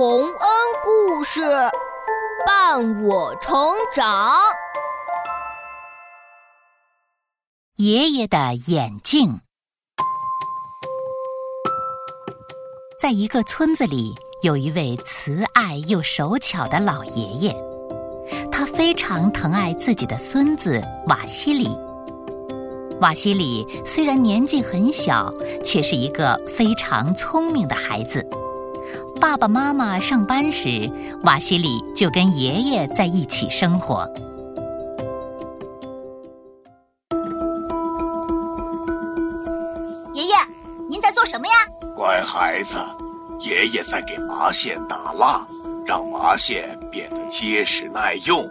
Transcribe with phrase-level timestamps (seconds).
[0.00, 0.32] 洪恩
[0.82, 1.42] 故事
[2.46, 3.52] 伴我成
[3.94, 4.34] 长。
[7.76, 9.40] 爷爷的眼镜，
[12.98, 17.54] 在一个村子里，有一位慈爱又手巧的老爷爷，
[18.50, 21.68] 他非常疼爱自己的孙子瓦西里。
[23.02, 25.30] 瓦西里虽然年纪很小，
[25.62, 28.26] 却是一个非常聪明的孩子。
[29.20, 30.90] 爸爸妈妈上班时，
[31.24, 34.10] 瓦西里就跟爷爷在一起生活。
[40.14, 40.34] 爷爷，
[40.88, 41.52] 您在做什么呀？
[41.94, 42.78] 乖孩子，
[43.40, 45.46] 爷爷在给麻线打蜡，
[45.86, 48.48] 让麻线变得结实耐用，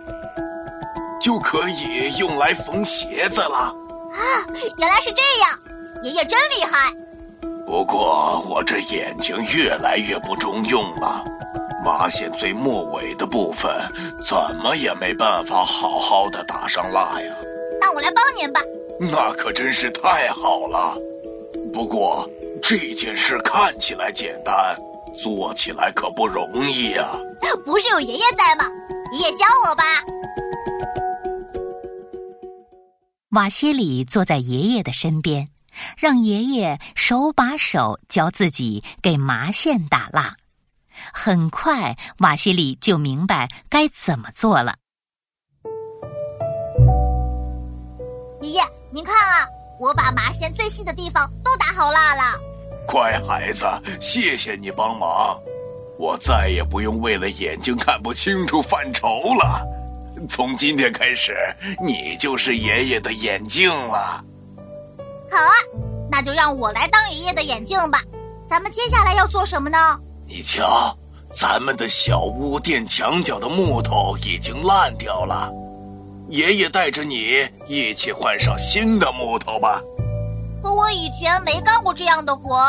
[1.20, 3.74] 就可以用来缝鞋子了。
[4.14, 4.22] 啊，
[4.78, 6.94] 原来是这样，爷爷真厉害。
[7.70, 11.24] 不过我这眼睛越来越不中用了，
[11.86, 13.72] 麻线最末尾的部分
[14.28, 17.32] 怎么也没办法好好的打上蜡呀。
[17.80, 18.60] 那我来帮您吧。
[19.00, 20.98] 那可真是太好了。
[21.72, 22.28] 不过
[22.60, 24.76] 这件事看起来简单，
[25.16, 27.08] 做起来可不容易呀。
[27.68, 28.66] 不是有爷爷在吗？
[29.12, 29.84] 爷爷教我吧。
[33.30, 35.48] 瓦西里坐在爷爷的身边，
[35.98, 40.36] 让爷爷手把手教自己给麻线打蜡。
[41.14, 44.76] 很快，瓦西里就明白该怎么做了。
[48.42, 49.46] 爷爷，您看啊，
[49.80, 52.22] 我把麻线最细的地方都打好蜡了。
[52.88, 53.66] 乖孩子，
[54.02, 55.40] 谢谢你帮忙，
[56.00, 59.64] 我再也不用为了眼睛看不清楚犯愁了。
[60.28, 61.36] 从今天开始，
[61.82, 64.24] 你就是爷爷的眼镜了。
[65.40, 65.54] 好啊，
[66.12, 68.02] 那就让我来当爷爷的眼镜吧。
[68.50, 69.78] 咱们接下来要做什么呢？
[70.28, 70.94] 你瞧，
[71.32, 75.50] 咱们的小屋垫墙角的木头已经烂掉了。
[76.28, 79.80] 爷爷带着你一起换上新的木头吧。
[80.62, 82.62] 可我以前没干过这样的活。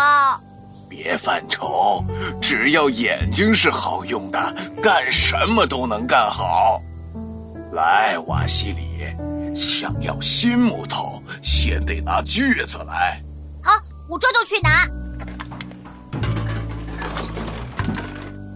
[0.89, 2.05] 别犯愁，
[2.41, 6.81] 只要眼睛是好用的，干什么都能干好。
[7.73, 9.05] 来，瓦西里，
[9.55, 13.23] 想要新木头，先得拿锯子来。
[13.63, 13.73] 好，
[14.09, 14.87] 我这就去拿。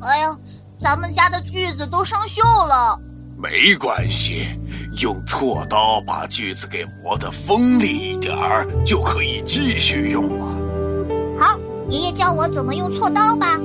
[0.06, 0.36] 哎呀，
[0.80, 2.98] 咱们家的锯子都生锈了。
[3.36, 4.48] 没关系，
[5.00, 10.46] 用锉刀把锯子给磨得锋利一点儿，就可以继续用了。
[11.38, 11.58] 好，
[11.90, 13.58] 爷爷教我怎么用锉刀吧。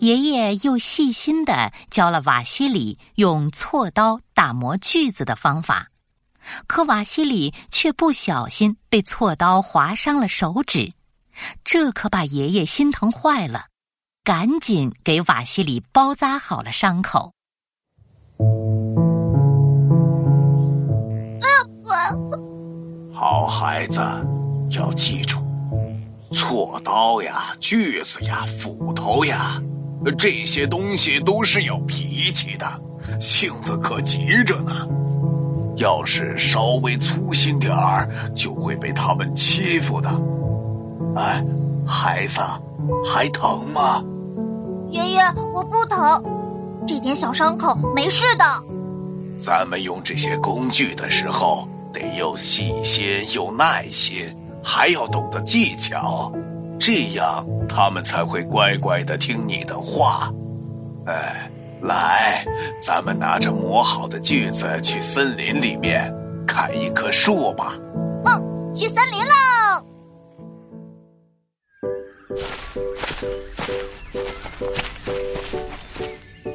[0.00, 5.88] 爷爷又细心的教了瓦西里用锉刀打磨锯子的方法，
[6.66, 10.92] 可瓦西里却不小心被锉刀划伤了手指，
[11.62, 13.66] 这可把爷爷心疼坏了，
[14.24, 17.32] 赶紧给瓦西里包扎好了伤口。
[23.12, 24.00] 好孩子，
[24.70, 25.40] 要记住，
[26.32, 29.60] 锉刀呀、锯子呀、斧头呀。
[30.18, 32.66] 这些东西都是有脾气的，
[33.20, 34.72] 性子可急着呢。
[35.76, 40.10] 要是稍微粗心点儿，就会被他们欺负的。
[41.16, 41.42] 哎，
[41.86, 42.40] 孩子，
[43.04, 44.02] 还疼吗？
[44.90, 45.22] 爷爷，
[45.54, 46.22] 我不疼，
[46.86, 48.44] 这点小伤口没事的。
[49.40, 54.26] 咱们用这些工具的时候，得又细心又耐心，
[54.62, 56.30] 还要懂得技巧。
[56.80, 60.32] 这样，他们才会乖乖的听你的话。
[61.06, 61.50] 哎，
[61.82, 62.42] 来，
[62.82, 66.10] 咱们拿着磨好的锯子去森林里面
[66.46, 67.74] 砍一棵树吧。
[68.24, 69.30] 嗯，去森林喽。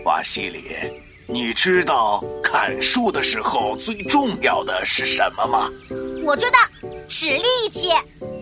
[0.03, 0.63] 瓦西里，
[1.27, 5.69] 你知道砍树的时候最重要的是什么吗？
[6.25, 6.57] 我知道，
[7.07, 7.89] 是力气。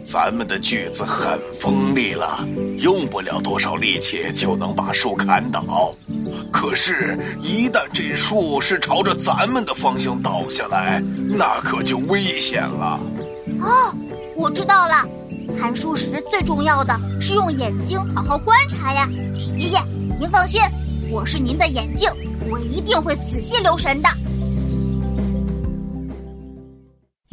[0.03, 2.45] 咱们的锯子很锋利了，
[2.79, 5.95] 用不了多少力气就能把树砍倒。
[6.51, 11.01] 可是，一旦这树是朝着咱们的方向倒下来，
[11.35, 12.99] 那可就危险了。
[13.61, 13.93] 哦，
[14.35, 15.07] 我知道了，
[15.57, 19.07] 砍树时最重要的是用眼睛好好观察呀。
[19.57, 19.79] 爷爷，
[20.19, 20.61] 您放心，
[21.09, 22.09] 我是您的眼镜，
[22.49, 24.09] 我一定会仔细留神的。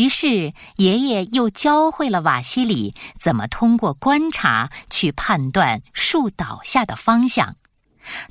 [0.00, 7.54] 于是，爷爷又教会了瓦西里怎么通过观察去判断树倒下的方向。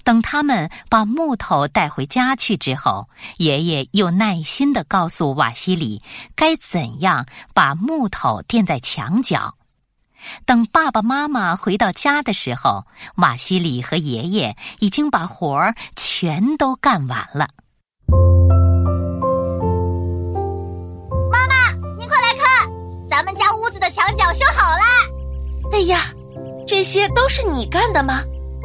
[0.03, 3.07] 等他们把木头带回家去之后，
[3.37, 6.01] 爷爷又耐心的告诉瓦西里
[6.35, 9.53] 该怎样把木头垫在墙角。
[10.47, 12.87] 等爸爸妈妈回到家的时候，
[13.17, 17.47] 瓦西里和爷爷已经把活儿全都干完了。
[23.89, 24.81] 墙角修好了。
[25.71, 26.13] 哎呀，
[26.65, 28.21] 这些都是你干的吗，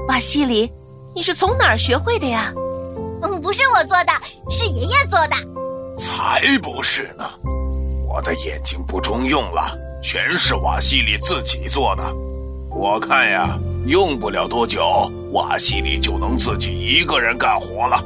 [0.08, 0.72] 瓦西里？
[1.14, 2.52] 你是从哪儿学会的呀？
[3.22, 4.12] 嗯，不是我做的，
[4.50, 5.36] 是爷爷做的。
[5.96, 7.24] 才不是呢！
[8.08, 12.02] 我的眼睛不中用了，全是瓦西里自己做的。
[12.70, 18.02] 我看呀，用不了多久，瓦西里就能自己一个人干活了。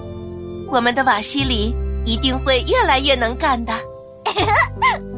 [0.71, 1.75] 我们的瓦西里
[2.05, 3.73] 一定会越来越能干的。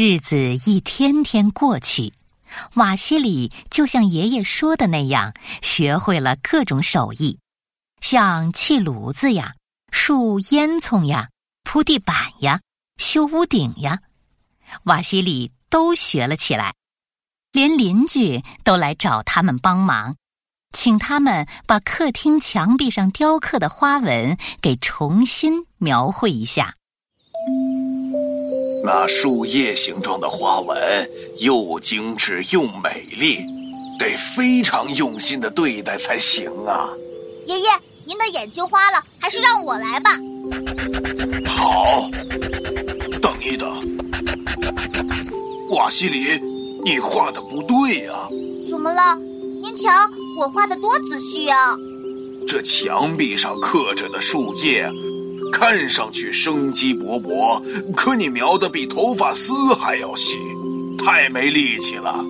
[0.00, 2.12] 日子一天天过去，
[2.74, 7.40] 瓦西里就像爷爷说的那样，学会了各种手艺，
[8.00, 9.56] 像砌炉子呀、
[9.90, 11.30] 竖烟囱呀、
[11.64, 12.60] 铺地板呀、
[12.98, 13.98] 修屋顶呀，
[14.84, 16.74] 瓦西里都学了起来。
[17.50, 20.14] 连邻居都来找他们帮忙，
[20.72, 26.76] 请他们把客厅墙壁上雕刻的花纹给重新描绘一下。
[28.84, 30.76] 那树叶形状的花纹
[31.38, 33.38] 又精致又美丽，
[33.98, 36.88] 得非常用心的对待才行啊！
[37.46, 37.68] 爷爷，
[38.06, 40.10] 您的眼睛花了，还是让我来吧。
[41.46, 42.08] 好，
[43.20, 43.68] 等一等，
[45.70, 46.40] 瓦西里，
[46.84, 48.14] 你画的不对呀、
[48.70, 49.16] 怎么了？
[49.62, 49.90] 您瞧，
[50.38, 51.76] 我画的多仔细啊！
[52.46, 54.88] 这墙壁上刻着的树叶，
[55.52, 57.60] 看上去生机勃勃，
[57.94, 60.36] 可你描的比头发丝还要细，
[60.98, 62.24] 太没力气了，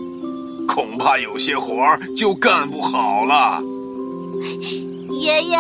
[0.67, 3.62] 恐怕有些活儿就干不好了。
[5.11, 5.59] 爷爷，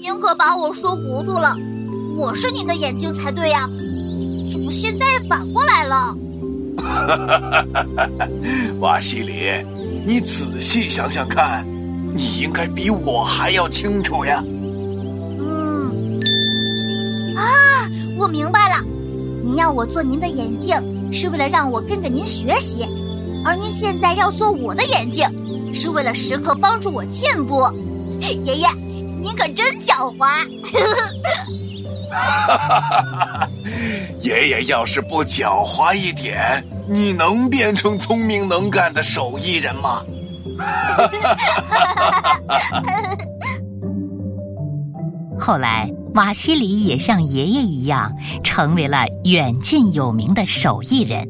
[0.00, 1.56] 您可把我说糊涂了，
[2.16, 3.68] 我是您的眼睛才对呀，
[4.52, 6.16] 怎么现在反过来了？
[8.80, 9.50] 瓦西里，
[10.06, 11.64] 你仔细想想看，
[12.14, 14.42] 你应该比我还要清楚呀。
[18.24, 18.76] 我明白了，
[19.44, 20.74] 您要我做您的眼镜，
[21.12, 22.88] 是为了让我跟着您学习，
[23.44, 25.28] 而您现在要做我的眼镜，
[25.74, 27.70] 是为了时刻帮助我进步。
[28.22, 28.66] 爷爷，
[29.20, 30.26] 您可真狡猾！
[34.20, 40.02] 爷爷要是不狡猾一点，你能变成聪明能干的手艺人吗？
[45.46, 48.10] 后来，瓦西里也像爷爷一样，
[48.42, 51.28] 成为了远近有名的手艺人。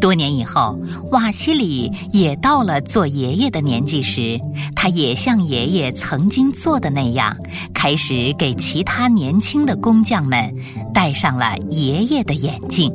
[0.00, 0.76] 多年以后，
[1.12, 4.36] 瓦西里也到了做爷爷的年纪时，
[4.74, 7.36] 他也像爷爷曾经做的那样，
[7.72, 10.52] 开始给其他年轻的工匠们
[10.92, 12.92] 戴上了爷爷的眼镜，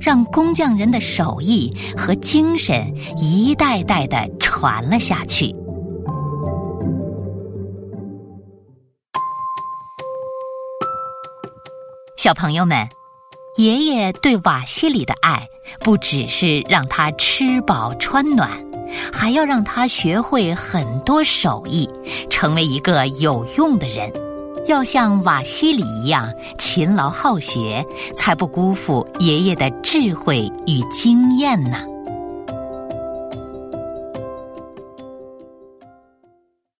[0.00, 5.54] 让工匠人的手艺和精神一代代的传了下去。
[12.22, 12.88] 小朋友们，
[13.56, 15.44] 爷爷对瓦西里的爱，
[15.80, 18.48] 不只是让他吃饱穿暖，
[19.12, 21.90] 还要让他学会很多手艺，
[22.30, 24.08] 成为一个有用的人。
[24.68, 27.84] 要像瓦西里一样勤劳好学，
[28.16, 31.78] 才不辜负爷爷的智慧与经验呢。